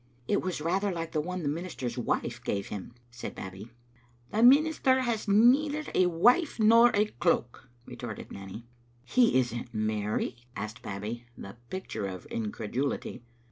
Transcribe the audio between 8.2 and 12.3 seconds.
Nanny." He isn't married?" asked Babbie, the picture of